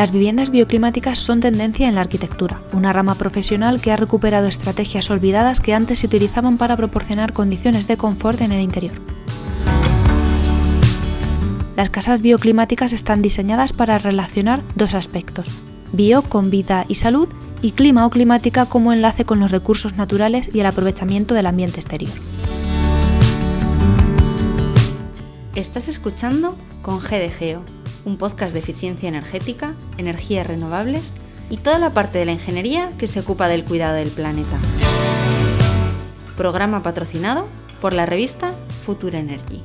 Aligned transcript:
Las 0.00 0.12
viviendas 0.12 0.48
bioclimáticas 0.48 1.18
son 1.18 1.40
tendencia 1.40 1.86
en 1.86 1.94
la 1.94 2.00
arquitectura, 2.00 2.62
una 2.72 2.90
rama 2.90 3.16
profesional 3.16 3.82
que 3.82 3.92
ha 3.92 3.96
recuperado 3.96 4.46
estrategias 4.46 5.10
olvidadas 5.10 5.60
que 5.60 5.74
antes 5.74 5.98
se 5.98 6.06
utilizaban 6.06 6.56
para 6.56 6.74
proporcionar 6.74 7.34
condiciones 7.34 7.86
de 7.86 7.98
confort 7.98 8.40
en 8.40 8.52
el 8.52 8.62
interior. 8.62 8.94
Las 11.76 11.90
casas 11.90 12.22
bioclimáticas 12.22 12.94
están 12.94 13.20
diseñadas 13.20 13.74
para 13.74 13.98
relacionar 13.98 14.62
dos 14.74 14.94
aspectos, 14.94 15.48
bio 15.92 16.22
con 16.22 16.48
vida 16.48 16.86
y 16.88 16.94
salud 16.94 17.28
y 17.60 17.72
clima 17.72 18.06
o 18.06 18.08
climática 18.08 18.64
como 18.64 18.94
enlace 18.94 19.26
con 19.26 19.38
los 19.38 19.50
recursos 19.50 19.98
naturales 19.98 20.48
y 20.54 20.60
el 20.60 20.66
aprovechamiento 20.66 21.34
del 21.34 21.44
ambiente 21.44 21.78
exterior. 21.78 22.12
Estás 25.54 25.88
escuchando 25.88 26.56
con 26.80 27.00
GDGEO, 27.00 27.79
un 28.04 28.16
podcast 28.16 28.52
de 28.52 28.60
eficiencia 28.60 29.08
energética, 29.08 29.74
energías 29.98 30.46
renovables 30.46 31.12
y 31.50 31.58
toda 31.58 31.78
la 31.78 31.92
parte 31.92 32.18
de 32.18 32.24
la 32.24 32.32
ingeniería 32.32 32.88
que 32.98 33.06
se 33.06 33.20
ocupa 33.20 33.48
del 33.48 33.64
cuidado 33.64 33.96
del 33.96 34.10
planeta. 34.10 34.58
Programa 36.36 36.82
patrocinado 36.82 37.46
por 37.80 37.92
la 37.92 38.06
revista 38.06 38.54
Future 38.84 39.18
Energy. 39.18 39.62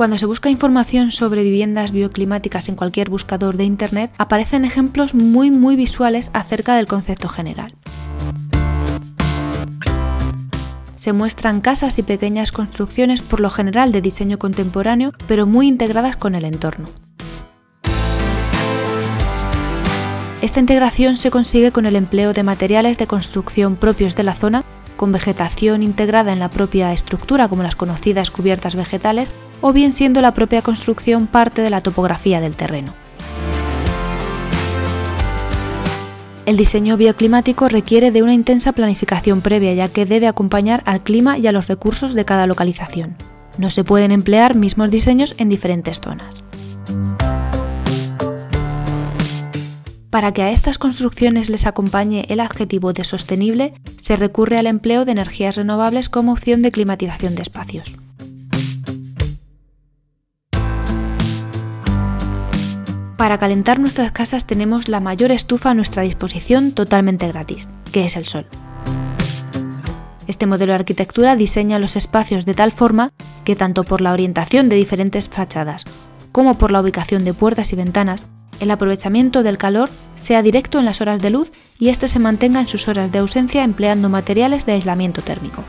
Cuando 0.00 0.16
se 0.16 0.24
busca 0.24 0.48
información 0.48 1.12
sobre 1.12 1.42
viviendas 1.42 1.92
bioclimáticas 1.92 2.70
en 2.70 2.74
cualquier 2.74 3.10
buscador 3.10 3.58
de 3.58 3.64
Internet, 3.64 4.10
aparecen 4.16 4.64
ejemplos 4.64 5.14
muy 5.14 5.50
muy 5.50 5.76
visuales 5.76 6.30
acerca 6.32 6.74
del 6.74 6.86
concepto 6.86 7.28
general. 7.28 7.74
Se 10.96 11.12
muestran 11.12 11.60
casas 11.60 11.98
y 11.98 12.02
pequeñas 12.02 12.50
construcciones 12.50 13.20
por 13.20 13.40
lo 13.40 13.50
general 13.50 13.92
de 13.92 14.00
diseño 14.00 14.38
contemporáneo, 14.38 15.12
pero 15.28 15.44
muy 15.46 15.68
integradas 15.68 16.16
con 16.16 16.34
el 16.34 16.46
entorno. 16.46 16.88
Esta 20.40 20.60
integración 20.60 21.16
se 21.16 21.30
consigue 21.30 21.72
con 21.72 21.84
el 21.84 21.94
empleo 21.94 22.32
de 22.32 22.42
materiales 22.42 22.96
de 22.96 23.06
construcción 23.06 23.76
propios 23.76 24.16
de 24.16 24.22
la 24.22 24.32
zona, 24.32 24.64
con 24.96 25.12
vegetación 25.12 25.82
integrada 25.82 26.32
en 26.32 26.38
la 26.38 26.50
propia 26.50 26.90
estructura 26.94 27.48
como 27.48 27.62
las 27.62 27.76
conocidas 27.76 28.30
cubiertas 28.30 28.74
vegetales 28.76 29.30
o 29.60 29.72
bien 29.72 29.92
siendo 29.92 30.20
la 30.22 30.34
propia 30.34 30.62
construcción 30.62 31.26
parte 31.26 31.62
de 31.62 31.70
la 31.70 31.80
topografía 31.80 32.40
del 32.40 32.56
terreno. 32.56 32.94
El 36.46 36.56
diseño 36.56 36.96
bioclimático 36.96 37.68
requiere 37.68 38.10
de 38.10 38.22
una 38.22 38.34
intensa 38.34 38.72
planificación 38.72 39.40
previa 39.40 39.72
ya 39.74 39.88
que 39.88 40.06
debe 40.06 40.26
acompañar 40.26 40.82
al 40.84 41.02
clima 41.02 41.38
y 41.38 41.46
a 41.46 41.52
los 41.52 41.68
recursos 41.68 42.14
de 42.14 42.24
cada 42.24 42.46
localización. 42.46 43.14
No 43.56 43.70
se 43.70 43.84
pueden 43.84 44.10
emplear 44.10 44.56
mismos 44.56 44.90
diseños 44.90 45.34
en 45.38 45.48
diferentes 45.48 46.00
zonas. 46.00 46.42
Para 50.10 50.32
que 50.32 50.42
a 50.42 50.50
estas 50.50 50.78
construcciones 50.78 51.50
les 51.50 51.66
acompañe 51.66 52.26
el 52.30 52.40
adjetivo 52.40 52.92
de 52.92 53.04
sostenible, 53.04 53.74
se 53.96 54.16
recurre 54.16 54.58
al 54.58 54.66
empleo 54.66 55.04
de 55.04 55.12
energías 55.12 55.54
renovables 55.54 56.08
como 56.08 56.32
opción 56.32 56.62
de 56.62 56.72
climatización 56.72 57.36
de 57.36 57.42
espacios. 57.42 57.92
Para 63.20 63.36
calentar 63.36 63.80
nuestras 63.80 64.12
casas 64.12 64.46
tenemos 64.46 64.88
la 64.88 64.98
mayor 64.98 65.30
estufa 65.30 65.68
a 65.68 65.74
nuestra 65.74 66.04
disposición 66.04 66.72
totalmente 66.72 67.28
gratis, 67.28 67.68
que 67.92 68.06
es 68.06 68.16
el 68.16 68.24
sol. 68.24 68.46
Este 70.26 70.46
modelo 70.46 70.72
de 70.72 70.76
arquitectura 70.76 71.36
diseña 71.36 71.78
los 71.78 71.96
espacios 71.96 72.46
de 72.46 72.54
tal 72.54 72.72
forma 72.72 73.12
que 73.44 73.56
tanto 73.56 73.84
por 73.84 74.00
la 74.00 74.12
orientación 74.12 74.70
de 74.70 74.76
diferentes 74.76 75.28
fachadas 75.28 75.84
como 76.32 76.56
por 76.56 76.70
la 76.70 76.80
ubicación 76.80 77.26
de 77.26 77.34
puertas 77.34 77.74
y 77.74 77.76
ventanas, 77.76 78.26
el 78.58 78.70
aprovechamiento 78.70 79.42
del 79.42 79.58
calor 79.58 79.90
sea 80.14 80.40
directo 80.40 80.78
en 80.78 80.86
las 80.86 81.02
horas 81.02 81.20
de 81.20 81.28
luz 81.28 81.52
y 81.78 81.90
éste 81.90 82.08
se 82.08 82.20
mantenga 82.20 82.60
en 82.60 82.68
sus 82.68 82.88
horas 82.88 83.12
de 83.12 83.18
ausencia 83.18 83.64
empleando 83.64 84.08
materiales 84.08 84.64
de 84.64 84.72
aislamiento 84.72 85.20
térmico. 85.20 85.62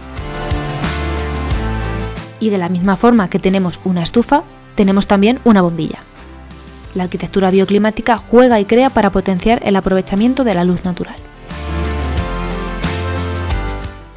Y 2.40 2.50
de 2.50 2.58
la 2.58 2.70
misma 2.70 2.96
forma 2.96 3.30
que 3.30 3.40
tenemos 3.40 3.82
una 3.84 4.04
estufa, 4.04 4.44
tenemos 4.76 5.06
también 5.06 5.40
una 5.44 5.62
bombilla. 5.62 6.00
La 6.94 7.04
arquitectura 7.04 7.52
bioclimática 7.52 8.18
juega 8.18 8.60
y 8.60 8.66
crea 8.66 8.90
para 8.90 9.12
potenciar 9.12 9.62
el 9.66 9.76
aprovechamiento 9.76 10.44
de 10.44 10.54
la 10.54 10.64
luz 10.64 10.84
natural. 10.84 11.16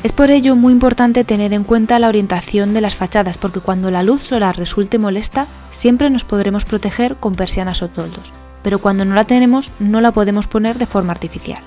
Es 0.03 0.13
por 0.13 0.31
ello 0.31 0.55
muy 0.55 0.73
importante 0.73 1.25
tener 1.25 1.55
en 1.55 1.65
cuenta 1.65 1.99
la 1.99 2.09
orientación 2.09 2.75
de 2.75 2.83
las 2.83 2.95
fachadas, 2.95 3.39
porque 3.39 3.61
cuando 3.61 3.91
la 3.91 4.03
luz 4.03 4.21
solar 4.21 4.59
resulte 4.59 4.99
molesta, 4.99 5.47
siempre 5.71 6.11
nos 6.11 6.25
podremos 6.25 6.67
proteger 6.67 7.17
con 7.17 7.35
persianas 7.35 7.81
o 7.81 7.89
toldos, 7.89 8.31
pero 8.63 8.81
cuando 8.81 9.07
no 9.07 9.15
la 9.15 9.25
tenemos, 9.25 9.71
no 9.79 10.03
la 10.03 10.13
podemos 10.13 10.47
poner 10.47 10.77
de 10.77 10.85
forma 10.85 11.13
artificial. 11.13 11.63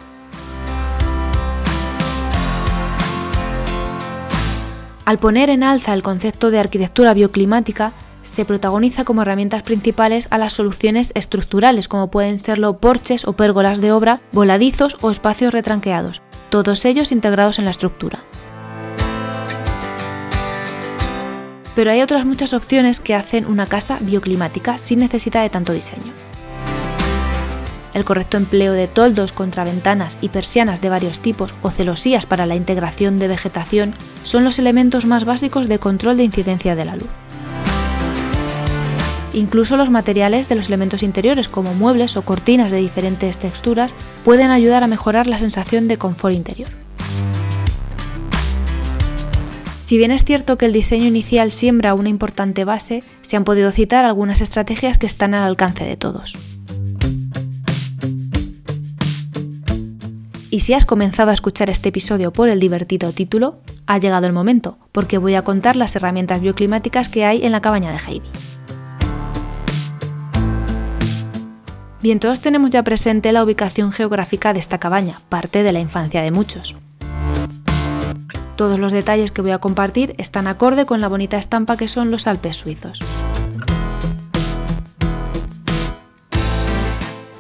Al 5.06 5.18
poner 5.20 5.50
en 5.50 5.64
alza 5.64 5.94
el 5.94 6.04
concepto 6.04 6.52
de 6.52 6.60
arquitectura 6.60 7.14
bioclimática, 7.14 7.94
se 8.38 8.46
protagoniza 8.46 9.04
como 9.04 9.24
herramientas 9.24 9.64
principales 9.64 10.28
a 10.30 10.38
las 10.38 10.54
soluciones 10.54 11.12
estructurales, 11.16 11.88
como 11.88 12.12
pueden 12.12 12.38
serlo 12.38 12.78
porches 12.78 13.26
o 13.26 13.34
pérgolas 13.34 13.82
de 13.82 13.92
obra, 13.92 14.22
voladizos 14.32 14.96
o 15.02 15.10
espacios 15.10 15.52
retranqueados, 15.52 16.22
todos 16.52 16.86
ellos 16.86 17.12
integrados 17.12 17.58
en 17.58 17.66
la 17.66 17.72
estructura. 17.72 18.20
Pero 21.76 21.90
hay 21.90 22.04
otras 22.04 22.28
muchas 22.28 22.54
opciones 22.54 23.00
que 23.00 23.16
hacen 23.16 23.48
una 23.48 23.66
casa 23.66 23.98
bioclimática 24.02 24.78
sin 24.78 25.00
necesidad 25.00 25.42
de 25.42 25.50
tanto 25.50 25.74
diseño. 25.74 26.14
El 27.96 28.06
correcto 28.06 28.38
empleo 28.38 28.74
de 28.74 28.88
toldos 28.88 29.32
contra 29.32 29.64
ventanas 29.64 30.20
y 30.22 30.30
persianas 30.30 30.80
de 30.80 30.90
varios 30.90 31.22
tipos 31.22 31.56
o 31.64 31.72
celosías 31.72 32.28
para 32.28 32.46
la 32.46 32.56
integración 32.56 33.18
de 33.18 33.30
vegetación 33.30 33.96
son 34.22 34.44
los 34.44 34.60
elementos 34.60 35.08
más 35.08 35.26
básicos 35.26 35.68
de 35.68 35.80
control 35.80 36.18
de 36.18 36.26
incidencia 36.26 36.76
de 36.76 36.86
la 36.86 36.98
luz. 36.98 37.10
Incluso 39.38 39.78
los 39.78 39.92
materiales 39.92 40.50
de 40.50 40.56
los 40.56 40.66
elementos 40.66 41.04
interiores, 41.04 41.48
como 41.48 41.76
muebles 41.76 42.18
o 42.18 42.24
cortinas 42.24 42.72
de 42.72 42.78
diferentes 42.78 43.38
texturas, 43.38 43.94
pueden 44.26 44.50
ayudar 44.50 44.84
a 44.84 44.88
mejorar 44.88 45.28
la 45.28 45.38
sensación 45.38 45.88
de 45.88 45.98
confort 45.98 46.34
interior. 46.34 46.70
Si 49.80 50.00
bien 50.00 50.10
es 50.10 50.26
cierto 50.26 50.58
que 50.58 50.66
el 50.66 50.74
diseño 50.74 51.06
inicial 51.06 51.52
siembra 51.52 51.94
una 51.94 52.10
importante 52.10 52.66
base, 52.66 53.04
se 53.22 53.38
han 53.38 53.44
podido 53.44 53.72
citar 53.72 54.06
algunas 54.06 54.42
estrategias 54.42 54.98
que 54.98 55.06
están 55.06 55.36
al 55.36 55.44
alcance 55.44 55.84
de 55.84 55.98
todos. 55.98 56.36
Y 60.50 60.62
si 60.62 60.74
has 60.74 60.86
comenzado 60.86 61.30
a 61.30 61.34
escuchar 61.36 61.70
este 61.70 61.90
episodio 61.90 62.34
por 62.34 62.50
el 62.50 62.60
divertido 62.60 63.12
título, 63.12 63.60
ha 63.86 64.00
llegado 64.00 64.26
el 64.26 64.34
momento, 64.34 64.80
porque 64.92 65.20
voy 65.20 65.36
a 65.36 65.44
contar 65.44 65.76
las 65.76 65.96
herramientas 65.96 66.42
bioclimáticas 66.42 67.08
que 67.08 67.24
hay 67.24 67.46
en 67.46 67.52
la 67.52 67.62
cabaña 67.62 67.92
de 67.92 68.00
Heidi. 68.00 68.57
Bien, 72.00 72.20
todos 72.20 72.42
tenemos 72.42 72.70
ya 72.70 72.84
presente 72.84 73.32
la 73.32 73.44
ubicación 73.44 73.92
geográfica 73.92 74.54
de 74.54 74.60
esta 74.60 74.78
cabaña, 74.78 75.20
parte 75.30 75.64
de 75.64 75.72
la 75.72 75.80
infancia 75.80 76.22
de 76.22 76.30
muchos. 76.30 76.76
Todos 78.56 78.78
los 78.78 78.92
detalles 78.92 79.32
que 79.32 79.42
voy 79.42 79.52
a 79.52 79.58
compartir 79.58 80.14
están 80.18 80.46
acorde 80.48 80.86
con 80.86 81.02
la 81.02 81.08
bonita 81.08 81.38
estampa 81.38 81.76
que 81.76 81.88
son 81.88 82.12
los 82.12 82.28
Alpes 82.28 82.58
suizos. 82.58 83.00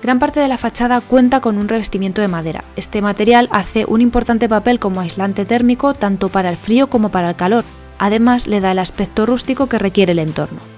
Gran 0.01 0.19
parte 0.19 0.39
de 0.39 0.47
la 0.47 0.57
fachada 0.57 1.01
cuenta 1.01 1.41
con 1.41 1.57
un 1.57 1.67
revestimiento 1.67 2.21
de 2.21 2.27
madera. 2.27 2.63
Este 2.75 3.01
material 3.01 3.49
hace 3.51 3.85
un 3.85 4.01
importante 4.01 4.47
papel 4.47 4.79
como 4.79 5.01
aislante 5.01 5.45
térmico 5.45 5.93
tanto 5.93 6.29
para 6.29 6.49
el 6.49 6.57
frío 6.57 6.87
como 6.87 7.09
para 7.09 7.29
el 7.29 7.35
calor. 7.35 7.63
Además, 7.99 8.47
le 8.47 8.61
da 8.61 8.71
el 8.71 8.79
aspecto 8.79 9.25
rústico 9.25 9.67
que 9.67 9.79
requiere 9.79 10.13
el 10.13 10.19
entorno. 10.19 10.76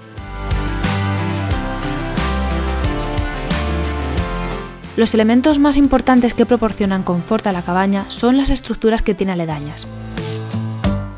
Los 5.00 5.14
elementos 5.14 5.58
más 5.58 5.78
importantes 5.78 6.34
que 6.34 6.44
proporcionan 6.44 7.04
confort 7.04 7.46
a 7.46 7.52
la 7.52 7.62
cabaña 7.62 8.04
son 8.08 8.36
las 8.36 8.50
estructuras 8.50 9.00
que 9.00 9.14
tiene 9.14 9.32
aledañas. 9.32 9.86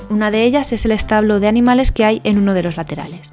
Una 0.09 0.31
de 0.31 0.45
ellas 0.45 0.73
es 0.73 0.85
el 0.85 0.93
establo 0.93 1.41
de 1.41 1.49
animales 1.49 1.91
que 1.91 2.05
hay 2.05 2.21
en 2.23 2.39
uno 2.39 2.55
de 2.55 2.63
los 2.63 2.77
laterales. 2.77 3.33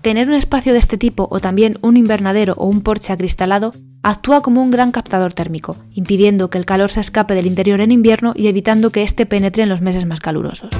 Tener 0.00 0.26
un 0.26 0.34
espacio 0.34 0.72
de 0.72 0.78
este 0.78 0.96
tipo 0.96 1.28
o 1.30 1.38
también 1.38 1.76
un 1.82 1.98
invernadero 1.98 2.54
o 2.56 2.66
un 2.66 2.80
porche 2.80 3.12
acristalado 3.12 3.74
actúa 4.02 4.40
como 4.40 4.62
un 4.62 4.70
gran 4.70 4.90
captador 4.90 5.34
térmico, 5.34 5.76
impidiendo 5.92 6.48
que 6.48 6.56
el 6.56 6.64
calor 6.64 6.88
se 6.88 7.00
escape 7.00 7.34
del 7.34 7.46
interior 7.46 7.82
en 7.82 7.92
invierno 7.92 8.32
y 8.34 8.46
evitando 8.46 8.88
que 8.88 9.02
éste 9.02 9.26
penetre 9.26 9.64
en 9.64 9.68
los 9.68 9.82
meses 9.82 10.06
más 10.06 10.20
calurosos. 10.20 10.70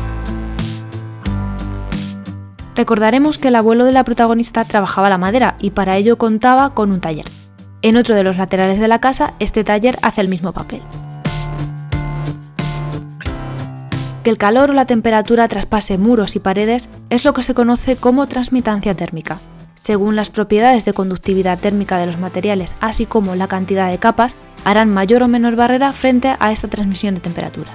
Recordaremos 2.79 3.39
que 3.39 3.49
el 3.49 3.57
abuelo 3.57 3.85
de 3.85 3.91
la 3.91 4.05
protagonista 4.05 4.65
trabajaba 4.65 5.11
la 5.11 5.19
madera 5.19 5.57
y 5.59 5.71
para 5.71 5.97
ello 5.97 6.17
contaba 6.17 6.75
con 6.75 6.93
un 6.93 7.01
taller. 7.01 7.25
En 7.83 7.97
otro 7.97 8.15
de 8.15 8.23
los 8.23 8.37
laterales 8.37 8.79
de 8.79 8.87
la 8.87 9.01
casa, 9.01 9.35
este 9.41 9.65
taller 9.65 9.99
hace 10.01 10.21
el 10.21 10.29
mismo 10.29 10.53
papel. 10.53 10.83
Que 14.23 14.31
el 14.31 14.39
calor 14.39 14.71
o 14.71 14.75
la 14.75 14.87
temperatura 14.87 15.49
traspase 15.49 15.99
muros 15.99 16.37
y 16.37 16.39
paredes 16.39 16.89
es 17.11 17.25
lo 17.25 17.35
que 17.35 17.43
se 17.43 17.53
conoce 17.53 17.97
como 17.97 18.29
transmitancia 18.29 18.95
térmica. 18.95 19.41
Según 19.75 20.15
las 20.15 20.31
propiedades 20.31 20.85
de 20.85 20.93
conductividad 20.93 21.59
térmica 21.59 21.99
de 21.99 22.07
los 22.07 22.19
materiales, 22.19 22.77
así 22.81 23.07
como 23.07 23.35
la 23.35 23.49
cantidad 23.49 23.91
de 23.91 23.99
capas, 23.99 24.37
harán 24.65 24.95
mayor 24.95 25.25
o 25.25 25.27
menor 25.27 25.57
barrera 25.57 25.93
frente 25.93 26.37
a 26.39 26.53
esta 26.53 26.69
transmisión 26.69 27.17
de 27.17 27.23
temperatura. 27.23 27.73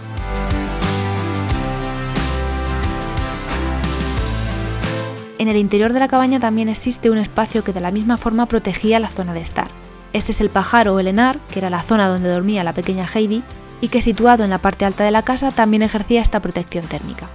En 5.43 5.49
el 5.49 5.57
interior 5.57 5.91
de 5.91 5.99
la 5.99 6.07
cabaña 6.07 6.39
también 6.39 6.69
existe 6.69 7.09
un 7.09 7.17
espacio 7.17 7.65
que 7.65 7.73
de 7.73 7.81
la 7.81 7.91
misma 7.91 8.15
forma 8.15 8.45
protegía 8.45 8.97
la 9.01 9.09
zona 9.09 9.33
de 9.33 9.41
estar. 9.41 9.67
Este 10.13 10.31
es 10.31 10.39
el 10.39 10.49
pajar 10.49 10.87
o 10.87 11.01
el 11.01 11.07
enar, 11.07 11.37
que 11.51 11.59
era 11.59 11.69
la 11.69 11.83
zona 11.83 12.07
donde 12.07 12.29
dormía 12.29 12.63
la 12.63 12.71
pequeña 12.71 13.05
Heidi, 13.13 13.43
y 13.81 13.89
que 13.89 14.01
situado 14.01 14.45
en 14.45 14.51
la 14.51 14.59
parte 14.59 14.85
alta 14.85 15.03
de 15.03 15.11
la 15.11 15.23
casa 15.23 15.51
también 15.51 15.81
ejercía 15.81 16.21
esta 16.21 16.39
protección 16.39 16.85
térmica. 16.85 17.27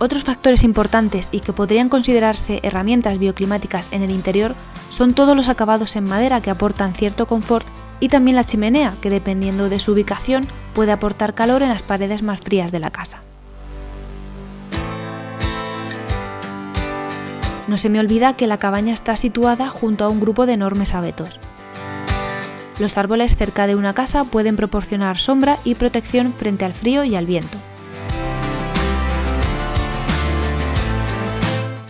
Otros 0.00 0.24
factores 0.24 0.64
importantes 0.64 1.28
y 1.30 1.38
que 1.38 1.52
podrían 1.52 1.88
considerarse 1.88 2.58
herramientas 2.64 3.20
bioclimáticas 3.20 3.92
en 3.92 4.02
el 4.02 4.10
interior 4.10 4.56
son 4.88 5.14
todos 5.14 5.36
los 5.36 5.48
acabados 5.48 5.94
en 5.94 6.02
madera 6.02 6.40
que 6.40 6.50
aportan 6.50 6.94
cierto 6.94 7.26
confort 7.26 7.68
y 8.00 8.08
también 8.08 8.34
la 8.34 8.42
chimenea, 8.42 8.94
que 9.00 9.10
dependiendo 9.10 9.68
de 9.68 9.78
su 9.78 9.92
ubicación 9.92 10.48
puede 10.74 10.90
aportar 10.90 11.34
calor 11.34 11.62
en 11.62 11.68
las 11.68 11.82
paredes 11.82 12.24
más 12.24 12.40
frías 12.40 12.72
de 12.72 12.80
la 12.80 12.90
casa. 12.90 13.22
No 17.68 17.78
se 17.78 17.88
me 17.88 18.00
olvida 18.00 18.36
que 18.36 18.46
la 18.46 18.58
cabaña 18.58 18.92
está 18.92 19.16
situada 19.16 19.68
junto 19.68 20.04
a 20.04 20.08
un 20.08 20.20
grupo 20.20 20.46
de 20.46 20.54
enormes 20.54 20.94
abetos. 20.94 21.38
Los 22.78 22.98
árboles 22.98 23.36
cerca 23.36 23.66
de 23.66 23.76
una 23.76 23.94
casa 23.94 24.24
pueden 24.24 24.56
proporcionar 24.56 25.18
sombra 25.18 25.58
y 25.64 25.74
protección 25.74 26.32
frente 26.32 26.64
al 26.64 26.72
frío 26.72 27.04
y 27.04 27.14
al 27.14 27.26
viento. 27.26 27.58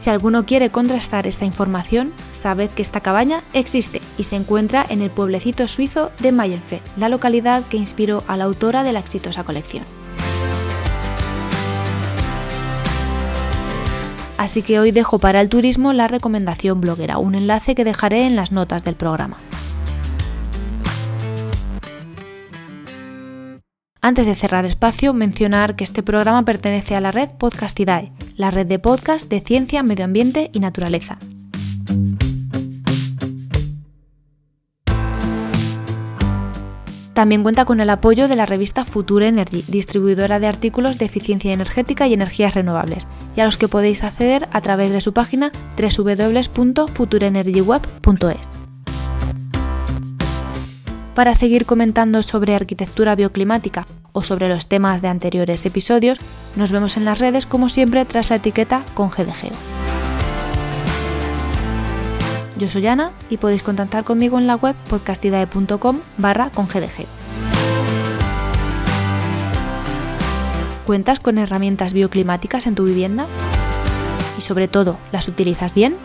Si 0.02 0.10
alguno 0.10 0.44
quiere 0.44 0.70
contrastar 0.70 1.28
esta 1.28 1.44
información, 1.44 2.12
sabed 2.32 2.70
que 2.70 2.82
esta 2.82 3.00
cabaña 3.00 3.42
existe 3.52 4.02
y 4.18 4.24
se 4.24 4.34
encuentra 4.34 4.84
en 4.88 5.00
el 5.00 5.10
pueblecito 5.10 5.68
suizo 5.68 6.10
de 6.18 6.32
Mayelfe, 6.32 6.82
la 6.96 7.08
localidad 7.08 7.62
que 7.66 7.76
inspiró 7.76 8.24
a 8.26 8.36
la 8.36 8.44
autora 8.44 8.82
de 8.82 8.92
la 8.92 8.98
exitosa 8.98 9.44
colección. 9.44 10.01
Así 14.42 14.62
que 14.62 14.80
hoy 14.80 14.90
dejo 14.90 15.20
para 15.20 15.40
el 15.40 15.48
turismo 15.48 15.92
la 15.92 16.08
recomendación 16.08 16.80
bloguera, 16.80 17.18
un 17.18 17.36
enlace 17.36 17.76
que 17.76 17.84
dejaré 17.84 18.26
en 18.26 18.34
las 18.34 18.50
notas 18.50 18.82
del 18.82 18.96
programa. 18.96 19.36
Antes 24.00 24.26
de 24.26 24.34
cerrar 24.34 24.64
espacio, 24.64 25.14
mencionar 25.14 25.76
que 25.76 25.84
este 25.84 26.02
programa 26.02 26.44
pertenece 26.44 26.96
a 26.96 27.00
la 27.00 27.12
red 27.12 27.28
Podcastidae, 27.38 28.10
la 28.34 28.50
red 28.50 28.66
de 28.66 28.80
podcast 28.80 29.30
de 29.30 29.38
ciencia, 29.38 29.84
medio 29.84 30.06
ambiente 30.06 30.50
y 30.52 30.58
naturaleza. 30.58 31.18
También 37.14 37.44
cuenta 37.44 37.64
con 37.64 37.80
el 37.80 37.90
apoyo 37.90 38.26
de 38.26 38.34
la 38.34 38.46
revista 38.46 38.84
Future 38.84 39.28
Energy, 39.28 39.64
distribuidora 39.68 40.40
de 40.40 40.48
artículos 40.48 40.98
de 40.98 41.04
eficiencia 41.04 41.52
energética 41.52 42.08
y 42.08 42.14
energías 42.14 42.54
renovables, 42.54 43.06
y 43.36 43.40
a 43.40 43.44
los 43.44 43.58
que 43.58 43.68
podéis 43.68 44.04
acceder 44.04 44.48
a 44.52 44.60
través 44.60 44.92
de 44.92 45.00
su 45.00 45.12
página 45.12 45.50
www.futureenergyweb.es. 45.76 48.62
Para 51.14 51.34
seguir 51.34 51.66
comentando 51.66 52.22
sobre 52.22 52.54
arquitectura 52.54 53.14
bioclimática 53.14 53.86
o 54.12 54.22
sobre 54.22 54.48
los 54.48 54.66
temas 54.66 55.02
de 55.02 55.08
anteriores 55.08 55.66
episodios, 55.66 56.18
nos 56.56 56.72
vemos 56.72 56.96
en 56.96 57.04
las 57.04 57.18
redes 57.18 57.44
como 57.44 57.68
siempre 57.68 58.04
tras 58.04 58.30
la 58.30 58.36
etiqueta 58.36 58.84
con. 58.94 59.10
Yo 62.58 62.68
soy 62.68 62.86
Ana 62.86 63.12
y 63.28 63.38
podéis 63.38 63.62
contactar 63.62 64.04
conmigo 64.04 64.38
en 64.38 64.46
la 64.46 64.56
web 64.56 64.76
podcastidae.com 64.88 66.00
barra 66.16 66.50
con. 66.50 66.68
¿Cuentas 70.92 71.20
con 71.20 71.38
herramientas 71.38 71.94
bioclimáticas 71.94 72.66
en 72.66 72.74
tu 72.74 72.84
vivienda? 72.84 73.24
Y 74.36 74.42
sobre 74.42 74.68
todo, 74.68 74.98
¿las 75.10 75.26
utilizas 75.26 75.72
bien? 75.72 75.96